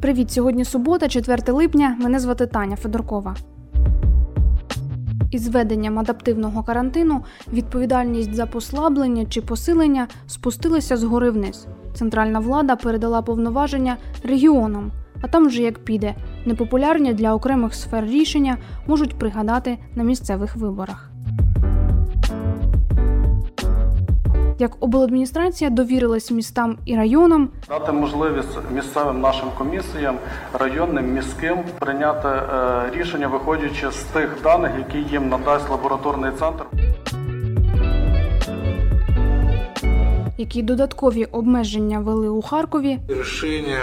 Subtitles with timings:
[0.00, 0.30] Привіт!
[0.30, 1.96] Сьогодні субота, 4 липня.
[2.00, 3.36] Мене звати Таня Федоркова.
[5.30, 11.66] Із введенням адаптивного карантину відповідальність за послаблення чи посилення спустилася згори вниз.
[11.94, 16.14] Центральна влада передала повноваження регіонам, а там вже як піде.
[16.46, 18.56] Непопулярні для окремих сфер рішення
[18.86, 21.10] можуть пригадати на місцевих виборах.
[24.60, 30.18] Як обладміністрація довірилась містам і районам, Дати можливість місцевим нашим комісіям,
[30.52, 36.64] районним, міським прийняти е, рішення, виходячи з тих даних, які їм надасть лабораторний центр.
[40.40, 43.80] які додаткові обмеження вели у Харкові, решение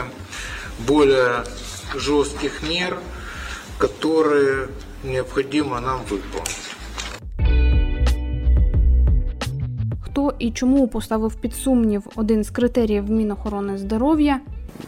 [0.87, 1.43] более
[1.95, 2.97] жестких мер,
[3.77, 4.67] которые
[5.03, 6.64] необходимо нам выполнить.
[10.15, 14.39] Хто і чому поставив під сумнів один з критеріїв Мінохорони здоров'я,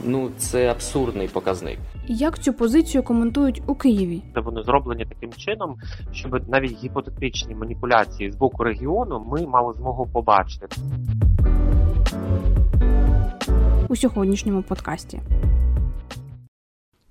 [0.06, 1.78] Ну, це абсурдний показник.
[2.08, 4.22] як цю позицію коментують у Києві.
[4.36, 5.76] Де вони зроблені таким чином,
[6.12, 10.68] щоб навіть гіпотетичні маніпуляції з боку регіону ми мали змогу побачити.
[13.90, 15.20] у сьогоднішньому подкасті.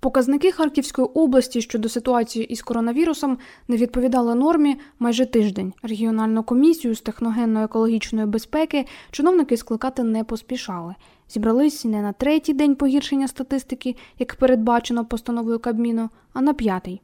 [0.06, 5.72] Показники Харківської області щодо ситуації із коронавірусом не відповідали нормі майже тиждень.
[5.82, 10.94] Регіональну комісію з техногенно-екологічної безпеки чиновники скликати не поспішали.
[11.28, 17.00] Зібрались не на третій день погіршення статистики, як передбачено постановою Кабміну, а на п'ятий.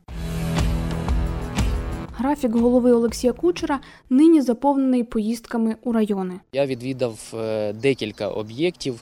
[2.23, 6.41] Графік голови Олексія Кучера нині заповнений поїздками у райони.
[6.53, 9.01] Я відвідав е, декілька об'єктів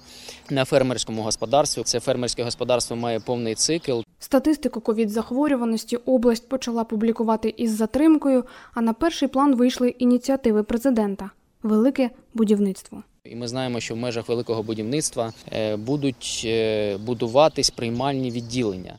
[0.51, 1.83] на фермерському господарстві.
[1.83, 4.01] Це фермерське господарство має повний цикл.
[4.19, 11.31] Статистику ковід-захворюваності область почала публікувати із затримкою, а на перший план вийшли ініціативи президента
[11.63, 13.03] велике будівництво.
[13.25, 18.97] І ми знаємо, що в межах великого будівництва е, будуть е, будуватись приймальні відділення.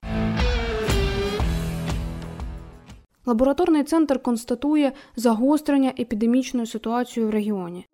[3.25, 7.87] Лабораторний центр констатує загострення епідемічної ситуації в регіоні.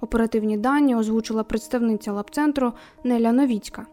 [0.00, 2.72] Оперативні дані озвучила представниця лабцентру
[3.04, 3.86] Неля Новіцька.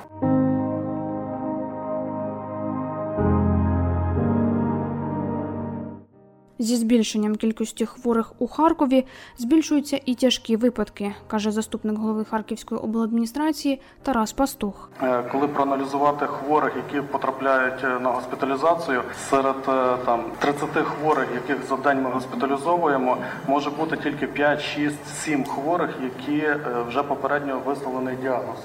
[6.60, 13.80] Зі збільшенням кількості хворих у Харкові збільшуються і тяжкі випадки, каже заступник голови Харківської обладміністрації
[14.02, 14.91] Тарас Пастух.
[15.02, 21.69] Е, Коли проаналізувати хворих, які потрапляють е, на госпіталізацію, серед е, там 30 хворих, яких
[21.69, 26.46] за день ми госпіталізовуємо, може бути тільки 5, 6, 7 хворих, які
[26.88, 28.58] вже попередньо виставлений діагноз.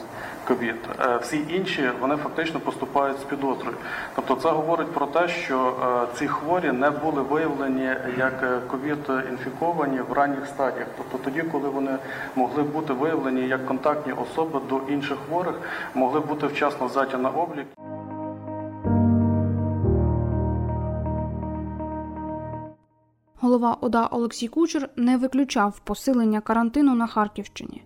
[0.48, 0.76] Ковід.
[1.00, 3.78] Е, Всі інші вони фактично поступають з підозрою.
[4.16, 5.76] Тобто це говорить про те, що
[6.14, 8.98] е, ці хворі не були виявлені як е, ковід
[9.30, 10.88] інфіковані в ранніх стадіях.
[10.98, 11.98] Тобто тоді, коли вони
[12.36, 15.56] могли бути виявлені як контактні особи до інших хворих,
[15.96, 17.68] могли бути вчасно взяті на облік.
[23.40, 27.84] Голова ОДА Олексій Кучер не виключав посилення карантину на Харківщині.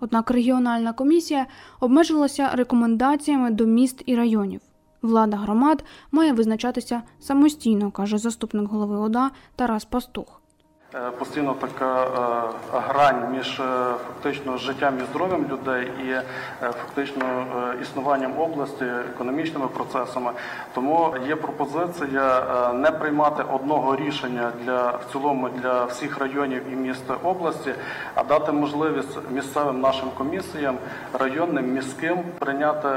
[0.00, 1.46] Однак регіональна комісія
[1.80, 4.60] обмежилася рекомендаціями до міст і районів.
[5.02, 10.35] Влада громад має визначатися самостійно, каже заступник голови ОДА Тарас Пастух.
[10.96, 13.64] Е, Постійно така е, грань між е,
[14.06, 16.14] фактично життям і здоров'ям людей і
[16.60, 17.46] фактично
[17.82, 18.84] існуванням області,
[19.14, 20.30] економічними процесами.
[20.74, 27.10] Тому є пропозиція не приймати одного рішення для в цілому для всіх районів і міст
[27.22, 27.74] області,
[28.14, 30.78] а дати можливість місцевим нашим комісіям,
[31.12, 32.88] районним, міським прийняти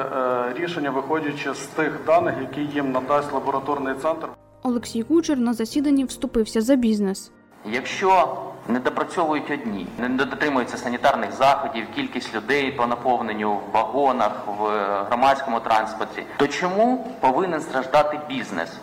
[0.56, 4.28] рішення, виходячи з тих даних, які їм надасть лабораторний центр.
[4.64, 7.32] Олексій Кучер на засіданні вступився за бізнес.
[7.66, 14.66] Якщо не допрацьовують одні, не дотримуються санітарних заходів, кількість людей по наповненню в вагонах, в
[14.66, 18.82] е, громадському транспорті, то чому повинен страждати бізнес?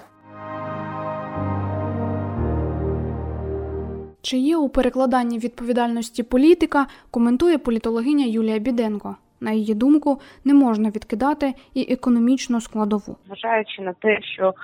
[4.23, 9.17] Чи є у перекладанні відповідальності політика, коментує політологиня Юлія Біденко.
[9.41, 13.17] На її думку, не можна відкидати і економічну складову.
[13.27, 14.55] зважаючи на те, що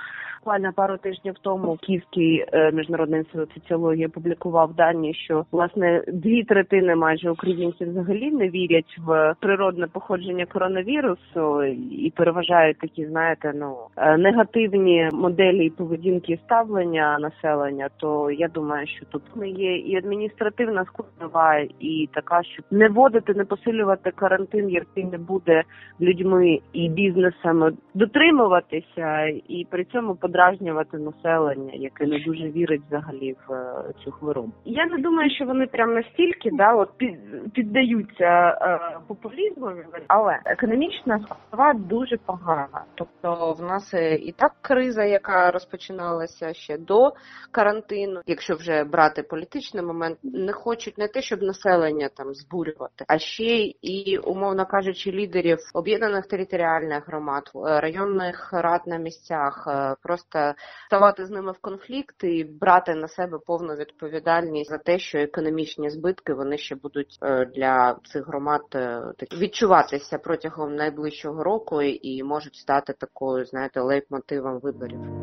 [0.43, 6.95] буквально пару тижнів тому Київський е, міжнародний інститут соціології опублікував дані, що власне дві третини
[6.95, 14.17] майже українців взагалі не вірять в природне походження коронавірусу і переважають такі, знаєте, ну е,
[14.17, 17.89] негативні моделі поведінки і ставлення населення.
[17.97, 23.33] То я думаю, що тут не є і адміністративна складова, і така, щоб не вводити,
[23.33, 25.63] не посилювати карантин, який не буде
[26.01, 33.53] людьми і бізнесами дотримуватися, і при цьому подражнювати населення, яке не дуже вірить взагалі в
[33.53, 34.51] е, цю хворобу.
[34.65, 37.15] Я не думаю, що вони прям настільки да от під,
[37.53, 39.71] піддаються е, популізму,
[40.07, 42.83] але економічна складова дуже погана.
[42.95, 47.11] Тобто, в нас е, і так криза, яка розпочиналася ще до
[47.51, 48.21] карантину.
[48.25, 53.71] Якщо вже брати політичний момент, не хочуть не те, щоб населення там збурювати, а ще
[53.81, 59.95] і умовно кажучи, лідерів об'єднаних територіальних громад, е, районних рад на місцях, е,
[60.31, 65.17] просто ставати з ними в конфлікт і брати на себе повну відповідальність за те, що
[65.17, 69.01] економічні збитки вони ще будуть е, для цих громад е,
[69.37, 75.22] відчуватися протягом найближчого року і можуть стати такою, знаєте, лейтмотивом виборів.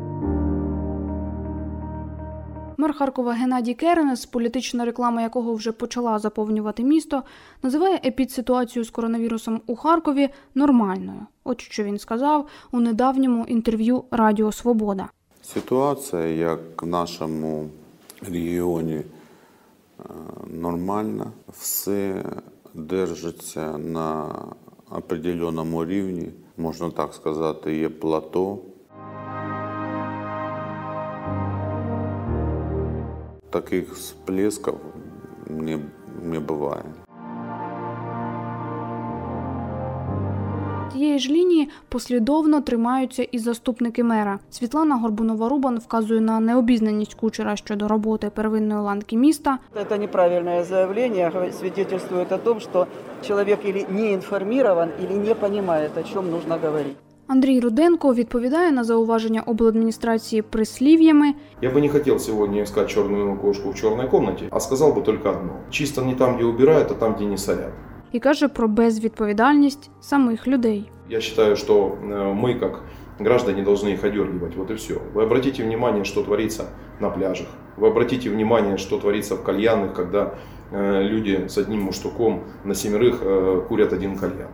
[2.81, 7.23] Мер Харкова Геннадій Керенес, політична реклама якого вже почала заповнювати місто,
[7.63, 11.19] називає епідситуацію з коронавірусом у Харкові нормальною.
[11.43, 15.09] От що він сказав у недавньому інтерв'ю Радіо Свобода.
[15.41, 17.69] Ситуація, як в нашому
[18.21, 19.03] регіоні, е,
[20.47, 21.25] нормальна.
[21.53, 22.23] Все
[22.73, 24.35] держиться на
[24.91, 28.57] определеному рівні, можна так сказати, є плато.
[33.51, 34.73] Таких всплесків
[35.47, 35.79] не,
[36.23, 36.83] не буває.
[40.93, 44.39] Тієї ж лінії послідовно тримаються і заступники мера.
[44.49, 49.57] Світлана Горбунова-Рубан вказує на необізнаність кучера щодо роботи первинної ланки міста.
[49.75, 52.59] Это неправильное заявление свидетельствует о том,
[53.27, 57.10] человек или не информирован, или не понимает, о чем нужно говорить.
[57.30, 61.34] Андрій Руденко відповідає на зауваження обладміністрації прислів'ями.
[61.62, 65.30] Я бы не хотел сегодня искать черную кошку в черной комнате, а сказал бы только
[65.30, 65.52] одно.
[65.70, 67.72] Чисто не там, где убирают, а там, где не сорят.
[68.12, 70.90] і каже про безвідповідальність самих людей.
[71.08, 72.82] Я считаю, что э, мы, как
[73.18, 74.56] граждане, должны их одергивать.
[74.56, 74.94] Вот и все.
[75.14, 76.64] Вы обратите внимание, что творится
[77.00, 77.46] на пляжах.
[77.76, 80.34] Вы обратите внимание, что творится в кальянах, когда
[80.72, 84.48] э, люди с одним муштуком на семерых э, курят один кальян.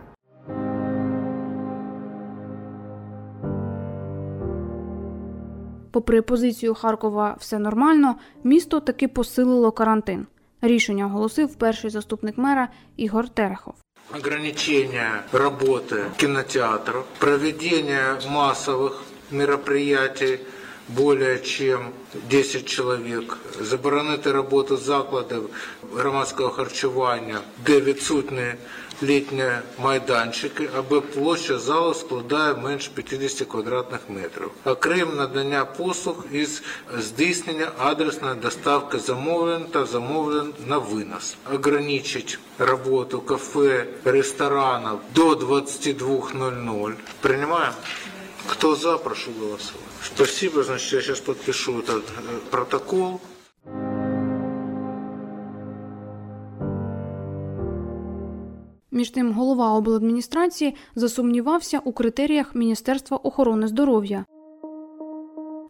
[5.98, 10.26] Попри позицію Харкова все нормально, місто таки посилило карантин.
[10.60, 13.74] Рішення оголосив перший заступник мера Ігор Терехов.
[14.14, 18.92] ограничение работы кинотеатров, проведение массовых
[19.30, 20.40] мероприятий
[20.88, 21.80] более чем
[22.30, 25.50] 10 чоловік, заборонити роботу закладів
[25.96, 28.54] громадського харчування, де відсутні
[29.02, 29.44] літні
[29.78, 34.50] майданчики, аби площа залу складає менше 50 квадратних метрів.
[34.64, 36.62] Окрім надання послуг із
[36.98, 41.36] здійснення адресної доставки замовлень та замовлень на винос.
[41.54, 46.92] Ограничить роботу кафе, ресторанів до 22.00.
[47.20, 47.72] Принимаем?
[48.46, 49.88] Кто за, прошу голосовать.
[50.02, 53.20] Спасибо, значит, я сейчас подпишу этот э, протокол.
[58.90, 64.24] Між тим, голова обладміністрації засумнівався у критеріях Міністерства охорони здоров'я.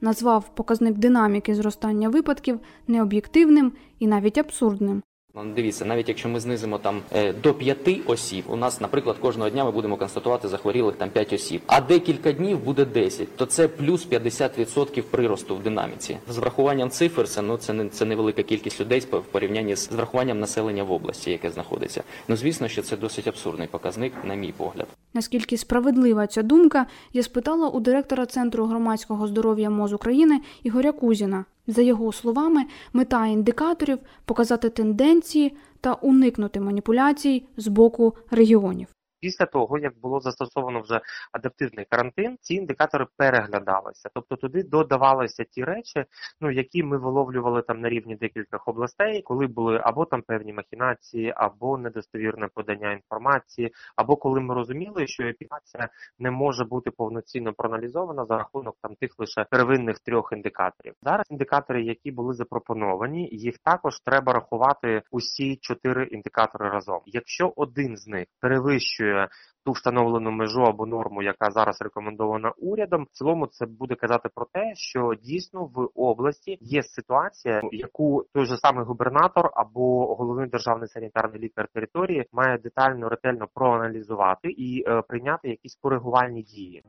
[0.00, 5.02] Назвав показник динаміки зростання випадків необ'єктивним і навіть абсурдним.
[5.44, 9.50] Ну, Дивіться, навіть якщо ми знизимо там е, до п'яти осіб, у нас, наприклад, кожного
[9.50, 13.68] дня ми будемо констатувати захворілих там 5 осіб, а декілька днів буде 10, то це
[13.68, 16.18] плюс 50% приросту в динаміці.
[16.28, 20.40] З врахуванням цифр, це ну це не це невелика кількість людей в порівнянні з врахуванням
[20.40, 22.02] населення в області, яке знаходиться.
[22.28, 24.86] Ну звісно, що це досить абсурдний показник, на мій погляд.
[25.14, 31.44] Наскільки справедлива ця думка, я спитала у директора Центру громадського здоров'я МОЗ України Ігоря Кузіна.
[31.70, 38.97] За його словами, мета індикаторів показати тенденції та уникнути маніпуляцій з боку регіонів.
[39.20, 41.00] Після того, як було застосовано вже
[41.32, 44.08] адаптивний карантин, ці індикатори переглядалися.
[44.14, 46.04] Тобто туди додавалися ті речі,
[46.40, 51.32] ну які ми виловлювали там на рівні декількох областей, коли були або там певні махінації,
[51.36, 58.24] або недостовірне подання інформації, або коли ми розуміли, що епідемія не може бути повноцінно проаналізована
[58.24, 60.94] за рахунок там тих лише первинних трьох індикаторів.
[61.02, 67.00] Зараз індикатори, які були запропоновані, їх також треба рахувати усі чотири індикатори разом.
[67.06, 69.28] Якщо один з них перевищує перевищує
[69.64, 73.04] ту встановлену межу або норму, яка зараз рекомендована урядом.
[73.04, 78.46] В цілому це буде казати про те, що дійсно в області є ситуація, яку той
[78.46, 85.02] же самий губернатор або головний державний санітарний лікар території має детально ретельно проаналізувати і е,
[85.08, 86.82] прийняти якісь коригувальні дії.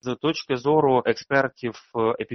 [0.00, 2.26] З точки зору експертів, е,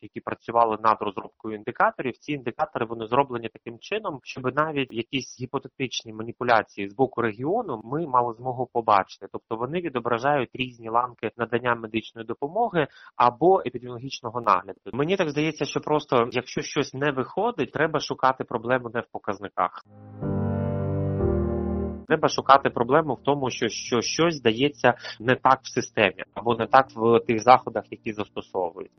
[0.00, 6.12] які працювали над розробкою індикаторів, ці індикатори вони зроблені таким чином, щоб навіть якісь гіпотетичні
[6.12, 9.26] маніпуляції з боку регіону ми мали змогу побачити.
[9.32, 14.80] Тобто вони відображають різні ланки надання медичної допомоги або епідеміологічного нагляду.
[14.92, 19.82] Мені так здається, що просто якщо щось не виходить, треба шукати проблему не в показниках.
[22.12, 26.66] Треба шукати проблему в тому, що, що щось здається не так в системі або не
[26.66, 28.90] так в тих заходах, які застосовують.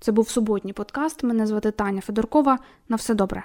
[0.00, 1.24] Це був суботній подкаст.
[1.24, 2.58] Мене звати Таня Федоркова.
[2.88, 3.44] На все добре.